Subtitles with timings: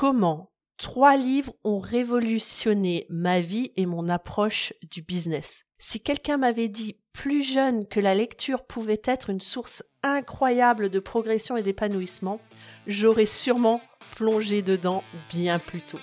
[0.00, 5.66] comment trois livres ont révolutionné ma vie et mon approche du business.
[5.78, 11.00] Si quelqu'un m'avait dit plus jeune que la lecture pouvait être une source incroyable de
[11.00, 12.40] progression et d'épanouissement,
[12.86, 13.82] j'aurais sûrement
[14.16, 16.00] plongé dedans bien plus tôt.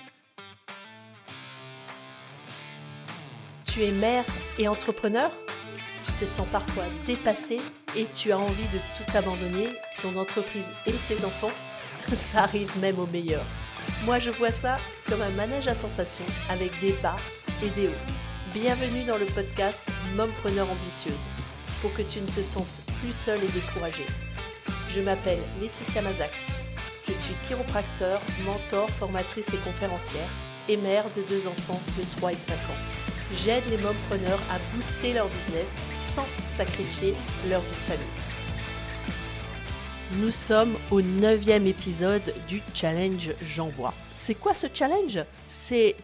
[3.66, 4.25] Tu es mère
[4.59, 5.32] et entrepreneur?
[6.04, 7.59] Tu te sens parfois dépassé
[7.95, 9.70] et tu as envie de tout abandonner,
[10.04, 11.55] ton entreprise et tes enfants?
[12.14, 13.43] Ça arrive même au meilleur.
[14.05, 14.77] Moi je vois ça
[15.07, 17.17] comme un manège à sensations avec des bas
[17.63, 18.13] et des hauts.
[18.53, 19.81] Bienvenue dans le podcast
[20.16, 21.27] Mompreneur ambitieuse
[21.81, 24.05] pour que tu ne te sentes plus seule et découragée.
[24.89, 26.48] Je m'appelle Laetitia Mazax.
[27.08, 30.30] Je suis chiropracteur, mentor, formatrice et conférencière
[30.70, 33.38] et mère de deux enfants de 3 et 5 ans.
[33.44, 37.16] J'aide les mompreneurs à booster leur business sans sacrifier
[37.50, 38.27] leur vie de famille.
[40.16, 43.93] Nous sommes au neuvième épisode du challenge J'envoie.
[44.13, 45.20] C'est quoi ce challenge?
[45.47, 45.97] C'est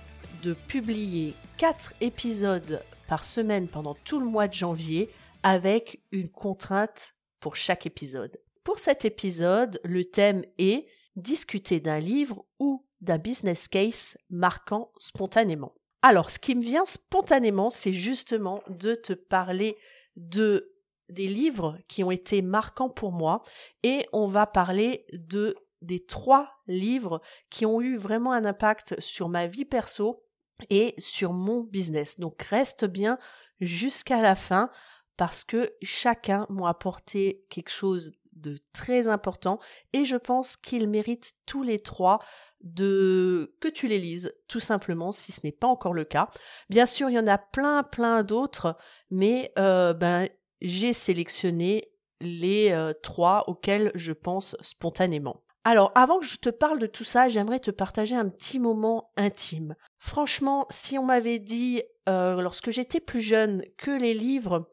[0.44, 5.10] de publier 4 épisodes par semaine pendant tout le mois de janvier
[5.42, 8.38] avec une contrainte pour chaque épisode.
[8.66, 15.76] Pour cet épisode, le thème est discuter d'un livre ou d'un business case marquant spontanément.
[16.02, 19.78] Alors, ce qui me vient spontanément, c'est justement de te parler
[20.18, 20.73] de
[21.14, 23.44] des livres qui ont été marquants pour moi
[23.84, 29.28] et on va parler de des trois livres qui ont eu vraiment un impact sur
[29.28, 30.24] ma vie perso
[30.70, 32.20] et sur mon business.
[32.20, 33.18] Donc reste bien
[33.60, 34.70] jusqu'à la fin
[35.18, 39.60] parce que chacun m'a apporté quelque chose de très important
[39.92, 42.20] et je pense qu'ils méritent tous les trois
[42.62, 46.30] de que tu les lises tout simplement si ce n'est pas encore le cas.
[46.70, 48.78] Bien sûr, il y en a plein plein d'autres,
[49.12, 50.30] mais euh, ben
[50.64, 51.90] j'ai sélectionné
[52.22, 55.44] les euh, trois auxquels je pense spontanément.
[55.66, 59.12] Alors, avant que je te parle de tout ça, j'aimerais te partager un petit moment
[59.16, 59.76] intime.
[59.98, 64.70] Franchement, si on m'avait dit, euh, lorsque j'étais plus jeune, que les livres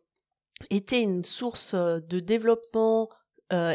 [0.70, 3.08] étaient une source euh, de développement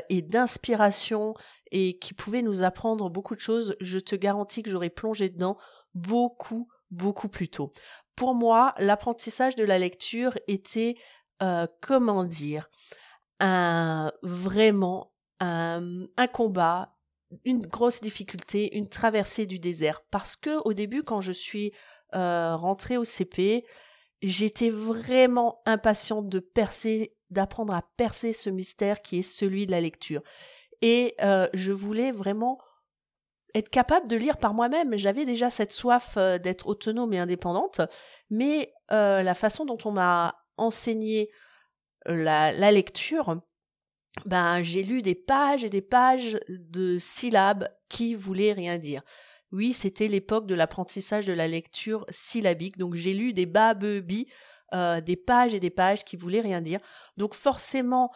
[0.08, 1.34] et d'inspiration
[1.70, 5.58] et qui pouvaient nous apprendre beaucoup de choses, je te garantis que j'aurais plongé dedans
[5.94, 7.72] beaucoup, beaucoup plus tôt.
[8.16, 10.96] Pour moi, l'apprentissage de la lecture était
[11.42, 12.70] euh, comment dire,
[13.42, 16.96] un, vraiment un, combat,
[17.44, 20.02] une grosse difficulté, une traversée du désert.
[20.12, 21.74] Parce que au début, quand je suis
[22.16, 23.66] euh, rentrée au CP,
[24.22, 29.82] j'étais vraiment impatiente de percer, d'apprendre à percer ce mystère qui est celui de la
[29.82, 30.22] lecture.
[30.82, 32.58] Et euh, je voulais vraiment
[33.54, 34.96] être capable de lire par moi-même.
[34.98, 37.82] J'avais déjà cette soif d'être autonome et indépendante,
[38.30, 41.30] mais la façon dont on m'a enseigné
[42.06, 43.42] la, la lecture,
[44.26, 49.02] ben j'ai lu des pages et des pages de syllabes qui voulaient rien dire.
[49.52, 54.28] Oui, c'était l'époque de l'apprentissage de la lecture syllabique, donc j'ai lu des babebis,
[54.74, 56.80] euh, des pages et des pages qui voulaient rien dire.
[57.18, 58.12] Donc forcément,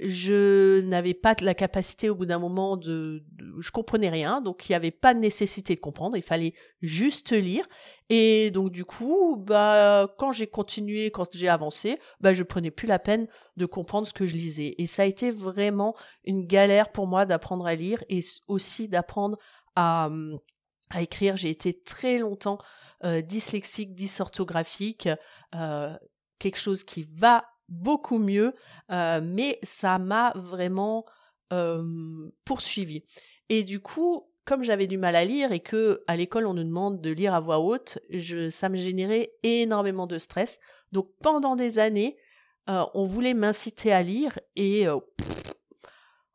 [0.00, 3.24] je n'avais pas la capacité au bout d'un moment de,
[3.60, 7.32] je comprenais rien donc il n'y avait pas de nécessité de comprendre il fallait juste
[7.32, 7.64] lire.
[8.10, 12.88] Et donc du coup bah quand j'ai continué quand j'ai avancé bah je prenais plus
[12.88, 14.74] la peine de comprendre ce que je lisais.
[14.78, 15.94] Et ça a été vraiment
[16.24, 19.38] une galère pour moi d'apprendre à lire et aussi d'apprendre
[19.76, 20.10] à,
[20.90, 21.36] à écrire.
[21.36, 22.58] J'ai été très longtemps
[23.04, 25.08] euh, dyslexique dysorthographique
[25.54, 25.96] euh,
[26.38, 28.54] quelque chose qui va beaucoup mieux,
[28.90, 31.04] euh, mais ça m'a vraiment
[31.52, 33.04] euh, poursuivi.
[33.48, 36.64] Et du coup, comme j'avais du mal à lire et que à l'école on nous
[36.64, 37.98] demande de lire à voix haute,
[38.50, 40.60] ça me générait énormément de stress.
[40.92, 42.16] Donc pendant des années,
[42.68, 44.86] euh, on voulait m'inciter à lire et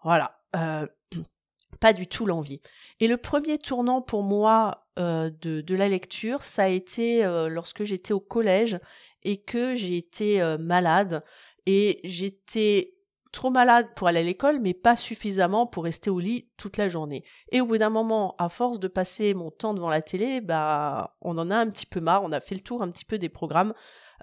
[0.04, 0.40] voilà,
[1.80, 2.62] pas du tout l'envie.
[3.00, 8.20] Et le premier tournant pour moi de, la lecture, ça a été lorsque j'étais au
[8.20, 8.80] collège
[9.24, 11.24] et que j'ai été euh, malade
[11.66, 12.94] et j'étais
[13.32, 16.90] trop malade pour aller à l'école mais pas suffisamment pour rester au lit toute la
[16.90, 17.24] journée.
[17.52, 21.16] Et au bout d'un moment, à force de passer mon temps devant la télé, bah
[21.22, 23.18] on en a un petit peu marre, on a fait le tour un petit peu
[23.18, 23.74] des programmes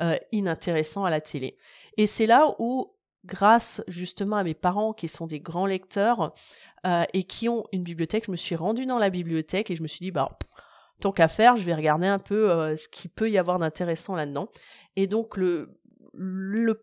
[0.00, 1.56] euh, inintéressants à la télé.
[1.96, 2.92] Et c'est là où
[3.24, 6.32] grâce justement à mes parents qui sont des grands lecteurs
[6.86, 9.82] euh, et qui ont une bibliothèque, je me suis rendue dans la bibliothèque et je
[9.82, 10.36] me suis dit bah
[11.00, 14.48] tant qu'à faire, je vais regarder un peu ce qu'il peut y avoir d'intéressant là-dedans.
[14.96, 15.78] Et donc le,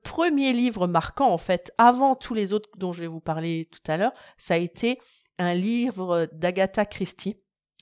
[0.04, 3.92] premier livre marquant, en fait, avant tous les autres dont je vais vous parler tout
[3.92, 5.00] à l'heure, ça a été
[5.40, 7.38] un livre d'Agatha Christie.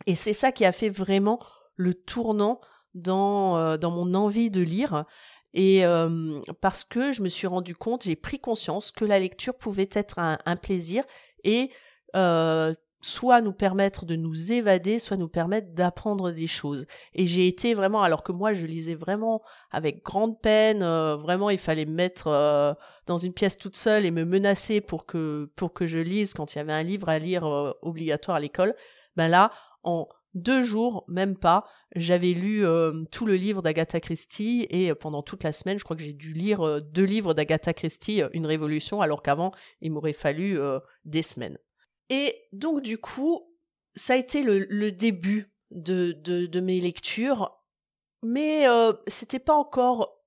[0.07, 1.39] Et c'est ça qui a fait vraiment
[1.75, 2.61] le tournant
[2.93, 5.05] dans, euh, dans mon envie de lire.
[5.53, 9.57] Et euh, parce que je me suis rendu compte, j'ai pris conscience que la lecture
[9.57, 11.03] pouvait être un, plaisir
[11.43, 11.71] et
[12.15, 16.86] euh, soit nous permettre de nous évader, soit nous permettre d'apprendre des choses.
[17.13, 21.50] Et j'ai été vraiment, alors que moi je lisais vraiment avec grande peine, euh, vraiment
[21.50, 22.74] il fallait me mettre euh,
[23.07, 26.53] dans une pièce toute seule et me menacer pour que pour que je lise quand
[26.53, 28.75] il y avait un livre à lire euh, obligatoire à l'école.
[29.15, 29.51] Ben là,
[29.83, 32.63] en deux jours, même pas, j'avais lu
[33.12, 36.31] tout le livre d'Agatha Christie et pendant toute la semaine, je crois que j'ai dû
[36.31, 39.51] lire deux livres d'Agatha Christie, Une Révolution, alors qu'avant,
[39.81, 40.57] il m'aurait fallu
[41.03, 41.57] des semaines.
[42.11, 43.55] Et donc du coup,
[43.95, 47.57] ça a été le, début de, de, mes lectures,
[48.21, 50.17] mais euh, c'était pas encore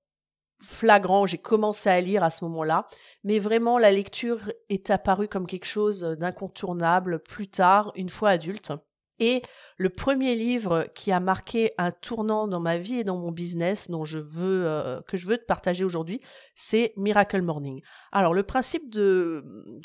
[0.63, 1.27] flagrant.
[1.27, 2.87] J'ai commencé à lire à ce moment-là,
[3.23, 8.71] mais vraiment la lecture est apparue comme quelque chose d'incontournable plus tard, une fois adulte.
[9.19, 9.41] Et
[9.77, 13.89] le premier livre qui a marqué un tournant dans ma vie et dans mon business
[13.89, 16.21] dont je veux euh, que je veux te partager aujourd'hui,
[16.53, 17.81] c'est Miracle Morning.
[18.11, 19.43] Alors le principe de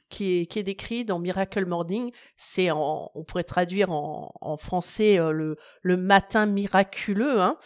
[0.08, 5.18] qui est, qui est décrit dans Miracle Morning, c'est on pourrait traduire en, en français
[5.18, 7.56] euh, le, le matin miraculeux, hein,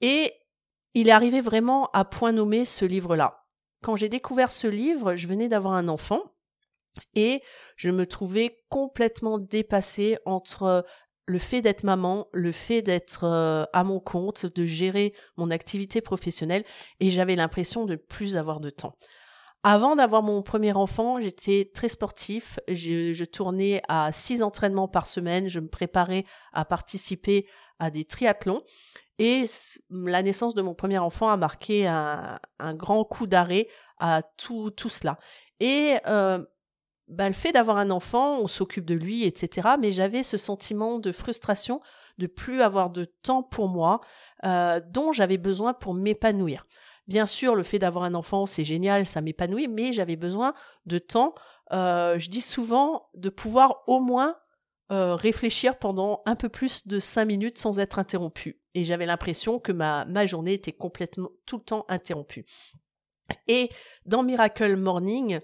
[0.00, 0.32] et
[0.94, 3.44] il est arrivé vraiment à point nommé ce livre-là.
[3.82, 6.22] Quand j'ai découvert ce livre, je venais d'avoir un enfant
[7.14, 7.42] et
[7.76, 10.84] je me trouvais complètement dépassée entre
[11.26, 16.00] le fait d'être maman, le fait d'être euh, à mon compte, de gérer mon activité
[16.00, 16.64] professionnelle,
[17.00, 18.96] et j'avais l'impression de plus avoir de temps.
[19.62, 22.58] Avant d'avoir mon premier enfant, j'étais très sportif.
[22.68, 25.48] Je, tournais à six entraînements par semaine.
[25.48, 27.46] Je me préparais à participer
[27.80, 28.62] à des triathlons.
[29.18, 29.44] Et
[29.90, 33.66] la naissance de mon premier enfant a marqué un, un grand coup d'arrêt
[33.98, 35.18] à tout, tout cela.
[35.58, 36.42] Et euh,
[37.08, 39.68] bah, le fait d'avoir un enfant, on s'occupe de lui, etc.
[39.80, 41.80] Mais j'avais ce sentiment de frustration
[42.18, 44.00] de plus avoir de temps pour moi,
[44.44, 46.66] euh, dont j'avais besoin pour m'épanouir.
[47.06, 50.52] Bien sûr, le fait d'avoir un enfant, c'est génial, ça m'épanouit, mais j'avais besoin
[50.84, 51.34] de temps.
[51.72, 54.36] Euh, je dis souvent de pouvoir au moins
[54.90, 58.60] euh, réfléchir pendant un peu plus de cinq minutes sans être interrompu.
[58.74, 62.44] Et j'avais l'impression que ma, ma journée était complètement tout le temps interrompue.
[63.46, 63.70] Et
[64.06, 65.40] dans Miracle Morning,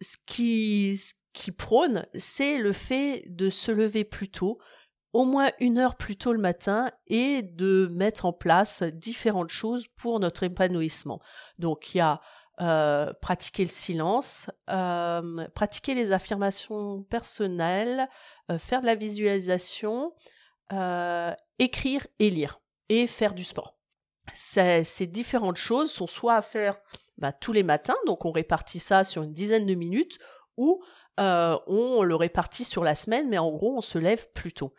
[0.00, 4.58] ce qui, prône, c'est le fait de se lever plus tôt,
[5.12, 9.86] au moins une heure plus tôt le matin, et de mettre en place différentes choses
[9.96, 11.20] pour notre épanouissement.
[11.58, 12.20] Donc il y a
[12.62, 18.08] euh, pratiquer le silence, euh, pratiquer les affirmations personnelles,
[18.50, 20.14] euh, faire de la visualisation,
[21.58, 23.76] écrire et lire, et faire du sport.
[24.32, 26.80] Ces différentes choses sont soit à faire
[27.18, 30.18] bah, tous les matins, donc on répartit ça sur une dizaine de minutes,
[30.56, 30.82] ou
[31.18, 34.74] euh, on le répartit sur la semaine, mais en gros on se lève plus tôt.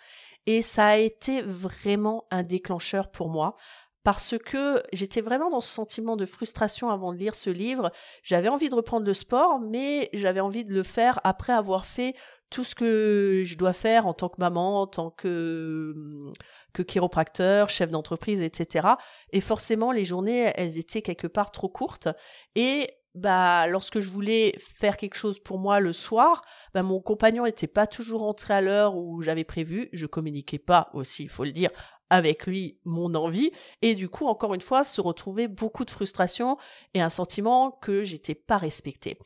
[0.45, 3.55] Et ça a été vraiment un déclencheur pour moi
[4.03, 7.91] parce que j'étais vraiment dans ce sentiment de frustration avant de lire ce livre.
[8.23, 12.15] J'avais envie de reprendre le sport, mais j'avais envie de le faire après avoir fait
[12.49, 16.31] tout ce que je dois faire en tant que maman, en tant que
[16.73, 18.87] que chiropracteur, chef d'entreprise, etc.
[19.31, 22.07] Et forcément, les journées, elles étaient quelque part trop courtes.
[22.55, 27.45] Et bah, lorsque je voulais faire quelque chose pour moi le soir, bah, mon compagnon
[27.45, 29.89] n'était pas toujours rentré à l'heure où j'avais prévu.
[29.91, 31.71] Je communiquais pas aussi, il faut le dire,
[32.09, 33.51] avec lui mon envie.
[33.81, 36.57] Et du coup, encore une fois, se retrouver beaucoup de frustration
[36.93, 39.17] et un sentiment que j'étais pas respectée.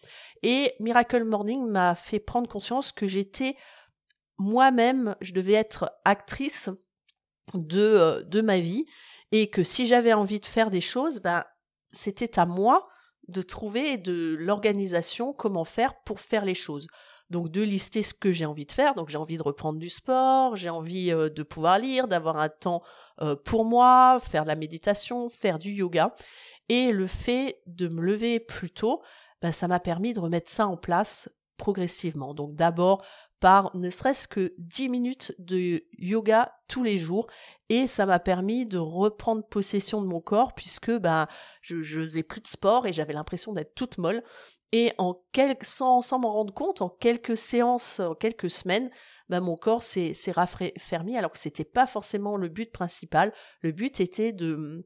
[0.44, 3.56] Et Miracle Morning m'a fait prendre conscience que j'étais
[4.38, 6.70] moi-même, je devais être actrice
[7.54, 8.86] de, euh, de ma vie
[9.32, 11.44] et que si j'avais envie de faire des choses, ben,
[11.92, 12.88] c'était à moi
[13.28, 16.88] de trouver de l'organisation comment faire pour faire les choses.
[17.30, 18.94] Donc de lister ce que j'ai envie de faire.
[18.94, 22.50] Donc j'ai envie de reprendre du sport, j'ai envie euh, de pouvoir lire, d'avoir un
[22.50, 22.82] temps
[23.22, 26.14] euh, pour moi, faire de la méditation, faire du yoga.
[26.68, 29.02] Et le fait de me lever plus tôt,
[29.42, 32.34] ben, ça m'a permis de remettre ça en place progressivement.
[32.34, 33.06] Donc d'abord
[33.40, 37.28] par ne serait-ce que 10 minutes de yoga tous les jours.
[37.70, 41.28] Et ça m'a permis de reprendre possession de mon corps puisque ben
[41.62, 44.24] je, faisais plus de sport et j'avais l'impression d'être toute molle.
[44.72, 48.90] Et en quelques sans, sans m'en rendre compte en quelques séances en quelques semaines
[49.28, 53.34] ben mon corps s'est raffermi alors que c'était pas forcément le but principal.
[53.62, 54.86] Le but était de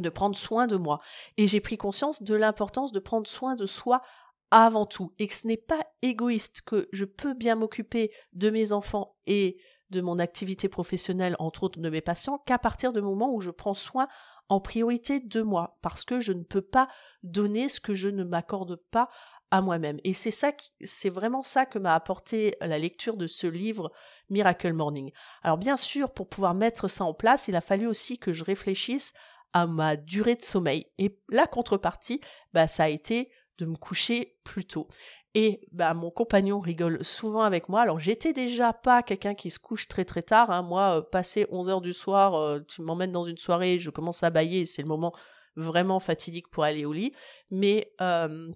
[0.00, 1.00] de prendre soin de moi
[1.36, 4.02] et j'ai pris conscience de l'importance de prendre soin de soi
[4.50, 8.72] avant tout et que ce n'est pas égoïste, que je peux bien m'occuper de mes
[8.72, 9.56] enfants et
[9.90, 13.50] de mon activité professionnelle, entre autres de mes patients, qu'à partir du moment où je
[13.50, 14.08] prends soin
[14.48, 16.88] en priorité de moi, parce que je ne peux pas
[17.22, 19.08] donner ce que je ne m'accorde pas
[19.50, 20.00] à moi-même.
[20.04, 23.92] Et c'est ça, c'est vraiment ça que m'a apporté la lecture de ce livre
[24.28, 25.12] Miracle Morning.
[25.42, 28.44] Alors bien sûr, pour pouvoir mettre ça en place, il a fallu aussi que je
[28.44, 29.12] réfléchisse
[29.54, 30.86] à ma durée de sommeil.
[30.98, 32.20] Et la contrepartie,
[32.52, 34.88] bah, ça a été de me coucher plus tôt.
[35.34, 37.82] Et bah, mon compagnon rigole souvent avec moi.
[37.82, 40.50] Alors, j'étais déjà pas quelqu'un qui se couche très très tard.
[40.50, 40.62] Hein.
[40.62, 44.22] Moi, euh, passé 11 heures du soir, euh, tu m'emmènes dans une soirée, je commence
[44.22, 45.12] à bailler, c'est le moment
[45.56, 47.12] vraiment fatidique pour aller au lit.
[47.50, 48.50] Mais euh,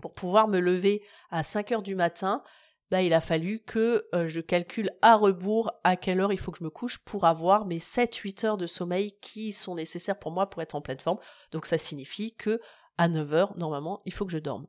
[0.00, 2.42] pour pouvoir me lever à 5 heures du matin,
[2.90, 6.58] bah, il a fallu que je calcule à rebours à quelle heure il faut que
[6.58, 10.48] je me couche pour avoir mes 7-8 heures de sommeil qui sont nécessaires pour moi
[10.48, 11.18] pour être en pleine forme.
[11.50, 12.60] Donc ça signifie que
[12.98, 14.66] à 9 heures, normalement, il faut que je dorme.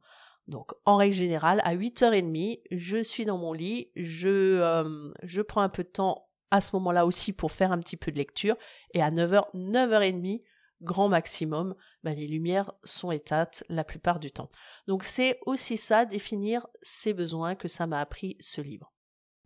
[0.47, 5.61] Donc, en règle générale, à 8h30, je suis dans mon lit, je, euh, je prends
[5.61, 8.55] un peu de temps à ce moment-là aussi pour faire un petit peu de lecture,
[8.93, 10.43] et à 9h, 9h30,
[10.81, 14.49] grand maximum, ben, les lumières sont éteintes la plupart du temps.
[14.87, 18.93] Donc, c'est aussi ça, définir ses besoins, que ça m'a appris ce livre.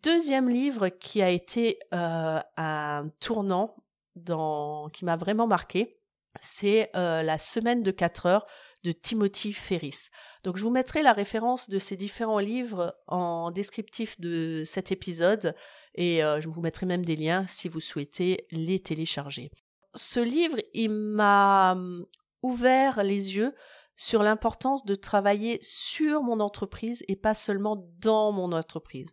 [0.03, 3.75] Deuxième livre qui a été euh, un tournant
[4.15, 5.99] dans, qui m'a vraiment marqué,
[6.39, 8.45] c'est euh, La semaine de 4 heures
[8.83, 10.09] de Timothy Ferris.
[10.43, 15.55] Donc je vous mettrai la référence de ces différents livres en descriptif de cet épisode
[15.93, 19.51] et euh, je vous mettrai même des liens si vous souhaitez les télécharger.
[19.93, 22.05] Ce livre, il m'a hum,
[22.41, 23.53] ouvert les yeux
[24.01, 29.09] sur l'importance de travailler sur mon entreprise et pas seulement dans mon entreprise.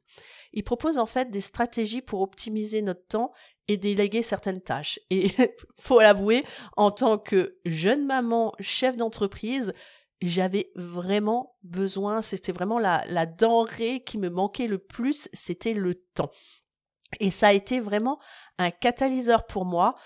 [0.55, 3.33] Il propose en fait des stratégies pour optimiser notre temps
[3.69, 4.99] et déléguer certaines tâches.
[5.11, 5.31] Et
[5.79, 6.43] faut l'avouer,
[6.79, 9.75] en tant que jeune maman, chef d'entreprise,
[10.23, 15.97] j'avais vraiment besoin, c'était vraiment la, la denrée qui me manquait le plus, c'était le
[16.15, 16.31] temps.
[17.21, 18.19] Et ça a été vraiment
[18.57, 19.97] un catalyseur pour moi.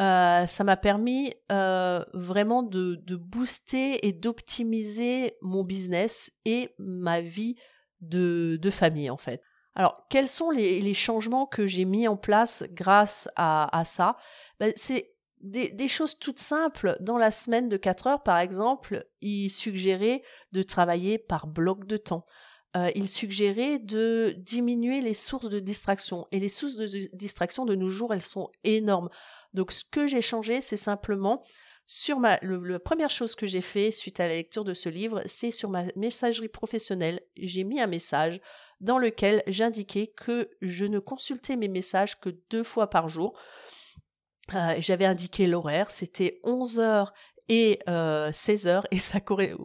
[0.00, 7.56] Euh, ça m'a permis euh, vraiment de, booster et d'optimiser mon business et ma vie
[8.00, 9.42] de, famille en fait.
[9.74, 14.16] Alors, quels sont les, changements que j'ai mis en place grâce à, ça?
[14.58, 16.96] Ben, C'est des, choses toutes simples.
[17.00, 21.98] Dans la semaine de 4 heures, par exemple, il suggérait de travailler par bloc de
[21.98, 22.24] temps.
[22.76, 26.26] Euh, il suggérait de diminuer les sources de distraction.
[26.30, 29.10] Et les sources de distraction de nos jours, elles sont énormes.
[29.54, 31.42] Donc ce que j'ai changé, c'est simplement
[31.86, 35.22] sur ma la première chose que j'ai fait suite à la lecture de ce livre,
[35.26, 38.40] c'est sur ma messagerie professionnelle, j'ai mis un message
[38.80, 43.36] dans lequel j'indiquais que je ne consultais mes messages que deux fois par jour.
[44.54, 47.12] Euh, j'avais indiqué l'horaire, c'était 11 heures
[47.50, 49.18] et euh, 16 heures et ça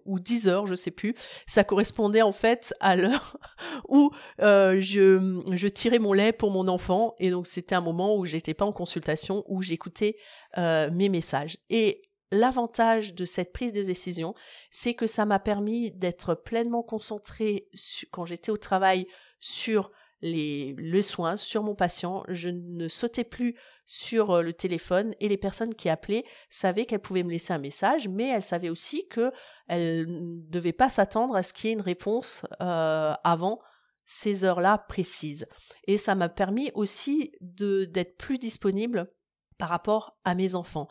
[0.05, 1.13] ou 10 heures, je sais plus.
[1.45, 3.37] Ça correspondait en fait à l'heure
[3.87, 4.11] où
[4.41, 8.25] euh, je, je tirais mon lait pour mon enfant et donc c'était un moment où
[8.25, 10.17] j'étais pas en consultation où j'écoutais
[10.57, 11.57] euh, mes messages.
[11.69, 12.01] Et
[12.31, 14.33] l'avantage de cette prise de décision,
[14.71, 17.69] c'est que ça m'a permis d'être pleinement concentrée
[18.11, 19.05] quand j'étais au travail
[19.39, 22.23] sur les, le soin, sur mon patient.
[22.29, 26.99] Je ne sautais plus sur euh, le téléphone et les personnes qui appelaient savaient qu'elles
[26.99, 31.43] pouvaient me laisser un message, mais elles savaient aussi qu'elles ne devaient pas s'attendre à
[31.43, 33.59] ce qu'il y ait une réponse euh, avant
[34.05, 35.47] ces heures-là précises.
[35.85, 39.11] Et ça m'a permis aussi d'être plus disponible
[39.57, 40.87] par rapport à mes enfants.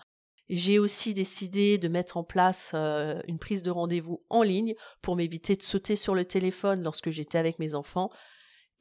[0.48, 5.16] J'ai aussi décidé de mettre en place euh, une prise de rendez-vous en ligne pour
[5.16, 8.10] m'éviter de sauter sur le téléphone lorsque j'étais avec mes enfants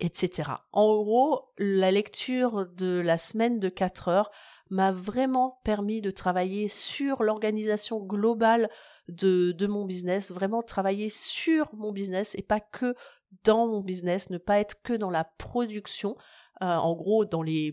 [0.03, 0.51] etc.
[0.73, 4.31] En gros, la lecture de la semaine de 4 heures
[4.69, 8.69] m'a vraiment permis de travailler sur l'organisation globale
[9.07, 12.95] de, mon business, vraiment travailler sur mon business et pas que
[13.43, 16.17] dans mon business, ne pas être que dans la production,
[16.61, 17.25] euh, en gros,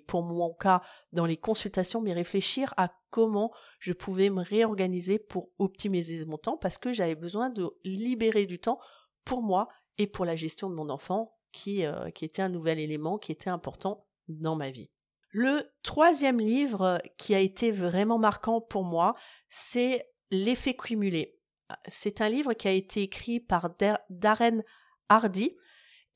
[0.07, 0.83] pour mon cas,
[1.13, 6.57] dans les consultations, mais réfléchir à comment je pouvais me réorganiser pour optimiser mon temps
[6.57, 8.79] parce que j'avais besoin de libérer du temps
[9.25, 9.69] pour moi
[9.99, 13.33] et pour la gestion de mon enfant qui, euh, qui était un nouvel élément qui
[13.33, 14.91] était important dans ma vie.
[15.31, 19.15] Le troisième livre qui a été vraiment marquant pour moi,
[19.49, 21.41] c'est L'effet cumulé.
[21.89, 23.71] C'est un livre qui a été écrit par
[24.09, 24.63] Darren
[25.09, 25.57] Hardy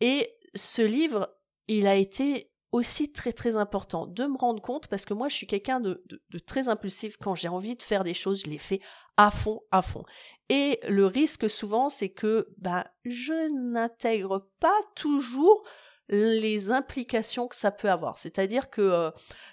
[0.00, 1.36] et ce livre,
[1.66, 5.36] il a été aussi très très important de me rendre compte parce que moi je
[5.36, 6.04] suis quelqu'un de,
[6.46, 8.80] très impulsif quand j'ai envie de faire des choses je les fais
[9.16, 10.04] à fond à fond
[10.48, 15.64] et le risque souvent, c'est que bah, je n'intègre pas toujours
[16.10, 18.18] les implications que ça peut avoir.
[18.18, 19.10] C'est-à-dire que, euh,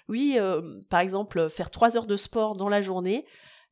[0.08, 3.24] oui, euh, par exemple, faire trois heures de sport dans la journée,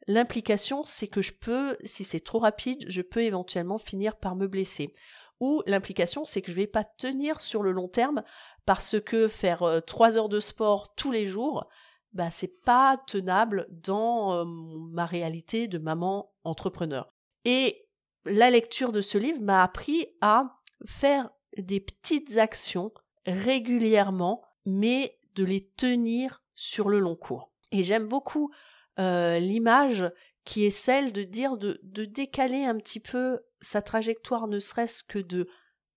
[0.06, 4.46] l'implication, c'est que je peux, si c'est trop rapide, je peux éventuellement finir par me
[4.46, 4.94] blesser.
[5.40, 8.22] Ou l'implication, c'est que je vais pas tenir sur le long terme
[8.66, 11.66] parce que faire euh, trois heures de sport tous les jours,
[12.12, 17.12] bah c'est pas tenable dans euh, ma réalité de maman entrepreneur.
[17.44, 17.86] Et
[18.26, 22.92] la lecture de ce livre m'a appris à faire des petites actions
[23.26, 27.50] régulièrement, mais de les tenir sur le long cours.
[27.72, 28.50] Et j'aime beaucoup
[28.98, 30.04] euh, l'image
[30.50, 35.20] qui est celle de dire de, décaler un petit peu sa trajectoire, ne serait-ce que
[35.20, 35.48] de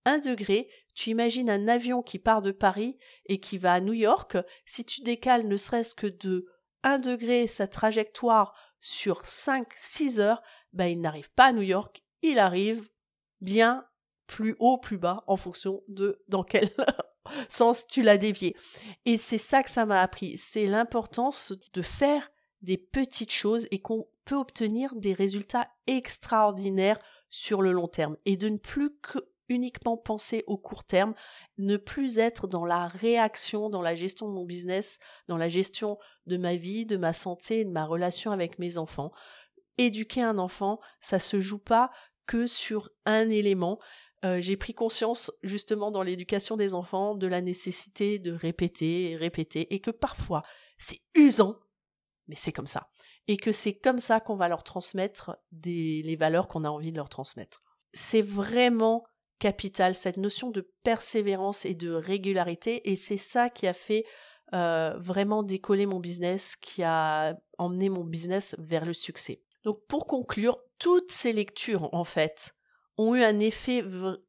[0.04, 2.96] 1 degré, tu imagines un avion qui part de Paris
[3.26, 4.36] et qui va à New York.
[4.64, 6.46] Si tu décales ne serait-ce que de
[6.84, 10.40] 1 degré sa trajectoire sur 5-6 heures,
[10.72, 12.88] ben il n'arrive pas à New York, il arrive
[13.40, 13.84] bien
[14.28, 16.70] plus haut, plus bas, en fonction de dans quel
[17.48, 18.54] sens tu l'as dévié.
[19.04, 22.30] Et c'est ça que ça m'a appris, c'est l'importance de faire
[22.62, 27.00] des petites choses et qu'on peut obtenir des résultats extraordinaires
[27.30, 31.14] sur le long terme et de ne plus que uniquement penser au court terme,
[31.58, 35.98] ne plus être dans la réaction, dans la gestion de mon business, dans la gestion
[36.26, 39.12] de ma vie, de ma santé, de ma relation avec mes enfants.
[39.76, 41.90] Éduquer un enfant, ça se joue pas
[42.26, 43.78] que sur un élément.
[44.24, 49.74] Euh, j'ai pris conscience justement dans l'éducation des enfants de la nécessité de répéter répéter
[49.74, 50.42] et que parfois
[50.78, 51.58] c'est usant,
[52.28, 52.88] mais c'est comme ça.
[53.26, 56.92] Et que c'est comme ça qu'on va leur transmettre des, les valeurs qu'on a envie
[56.92, 57.62] de leur transmettre.
[57.92, 59.04] C'est vraiment
[59.38, 64.04] capital, cette notion de persévérance et de régularité, et c'est ça qui a fait
[64.54, 69.42] euh, vraiment décoller mon business, qui a emmené mon business vers le succès.
[69.64, 72.54] Donc pour conclure, toutes ces lectures, en fait,
[72.96, 73.84] ont eu un effet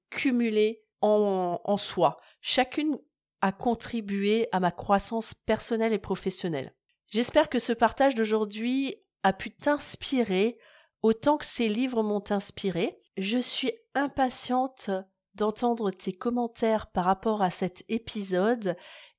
[0.10, 2.20] cumulé en, en soi.
[2.42, 2.98] Chacune
[3.42, 6.75] a contribué à ma croissance personnelle et professionnelle.
[7.12, 10.58] J'espère que ce partage d'aujourd'hui a pu t'inspirer
[11.02, 13.00] autant que ces livres m'ont inspiré.
[13.18, 14.90] Je suis impatiente
[15.36, 18.76] d'entendre tes commentaires par rapport à cet épisode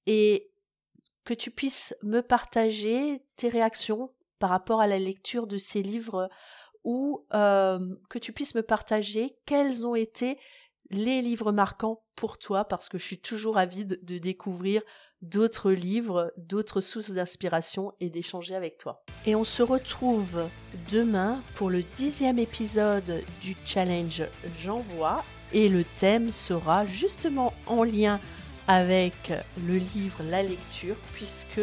[0.07, 0.51] et
[1.25, 6.31] que tu puisses me partager tes réactions par rapport à la lecture de ces livres
[6.85, 10.39] ou euh, que tu puisses me partager quels ont été
[10.91, 14.83] les livres marquants pour toi parce que je suis toujours avide de découvrir
[15.23, 19.05] d'autres livres, d'autres sources d'inspiration et d'échanger avec toi.
[19.25, 20.49] Et on se retrouve
[20.91, 24.25] demain pour le dixième épisode du challenge
[24.59, 28.21] J'envoie et le thème sera justement en lien
[28.69, 29.33] avec
[29.65, 31.61] le livre La lecture puisque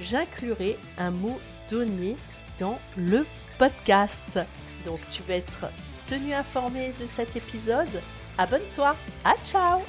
[0.00, 1.38] j'inclurai un mot
[1.68, 2.16] donné
[2.58, 3.26] dans le
[3.58, 4.40] podcast.
[4.84, 5.66] Donc tu vas être
[6.04, 8.02] tenu informé de cet épisode.
[8.38, 8.96] Abonne-toi.
[9.24, 9.80] À ciao